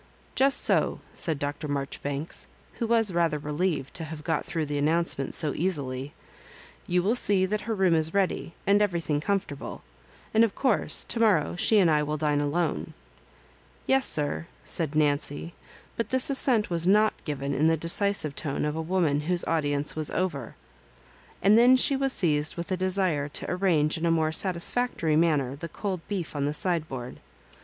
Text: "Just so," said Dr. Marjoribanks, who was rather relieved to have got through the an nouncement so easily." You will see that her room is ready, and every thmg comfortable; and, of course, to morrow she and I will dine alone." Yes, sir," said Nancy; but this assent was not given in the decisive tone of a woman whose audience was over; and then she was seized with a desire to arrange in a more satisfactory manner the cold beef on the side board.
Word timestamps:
"Just 0.33 0.61
so," 0.61 0.99
said 1.13 1.37
Dr. 1.37 1.67
Marjoribanks, 1.67 2.47
who 2.79 2.87
was 2.87 3.13
rather 3.13 3.37
relieved 3.37 3.93
to 3.93 4.03
have 4.05 4.23
got 4.23 4.43
through 4.43 4.65
the 4.65 4.79
an 4.79 4.85
nouncement 4.87 5.35
so 5.35 5.53
easily." 5.53 6.15
You 6.87 7.03
will 7.03 7.13
see 7.13 7.45
that 7.45 7.61
her 7.69 7.75
room 7.75 7.93
is 7.93 8.11
ready, 8.11 8.55
and 8.65 8.81
every 8.81 8.99
thmg 8.99 9.21
comfortable; 9.21 9.83
and, 10.33 10.43
of 10.43 10.55
course, 10.55 11.03
to 11.03 11.19
morrow 11.19 11.55
she 11.55 11.77
and 11.77 11.91
I 11.91 12.01
will 12.01 12.17
dine 12.17 12.41
alone." 12.41 12.95
Yes, 13.85 14.07
sir," 14.07 14.47
said 14.65 14.95
Nancy; 14.95 15.53
but 15.95 16.09
this 16.09 16.31
assent 16.31 16.71
was 16.71 16.87
not 16.87 17.13
given 17.23 17.53
in 17.53 17.67
the 17.67 17.77
decisive 17.77 18.35
tone 18.35 18.65
of 18.65 18.75
a 18.75 18.81
woman 18.81 19.19
whose 19.29 19.45
audience 19.45 19.95
was 19.95 20.09
over; 20.09 20.55
and 21.43 21.59
then 21.59 21.75
she 21.77 21.95
was 21.95 22.11
seized 22.11 22.55
with 22.55 22.71
a 22.71 22.75
desire 22.75 23.29
to 23.29 23.51
arrange 23.51 23.99
in 23.99 24.07
a 24.07 24.09
more 24.09 24.31
satisfactory 24.31 25.15
manner 25.15 25.55
the 25.55 25.69
cold 25.69 26.01
beef 26.07 26.35
on 26.35 26.45
the 26.45 26.55
side 26.55 26.89
board. 26.89 27.19